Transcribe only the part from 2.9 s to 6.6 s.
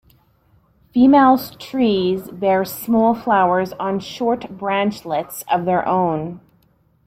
flowers on short branchlets of their own.